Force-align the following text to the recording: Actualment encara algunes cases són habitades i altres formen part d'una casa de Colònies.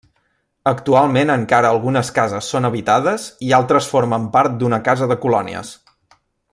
Actualment 0.69 1.33
encara 1.33 1.69
algunes 1.75 2.09
cases 2.15 2.49
són 2.55 2.67
habitades 2.71 3.27
i 3.49 3.53
altres 3.61 3.93
formen 3.95 4.27
part 4.39 4.57
d'una 4.63 4.81
casa 4.89 5.11
de 5.13 5.23
Colònies. 5.27 5.75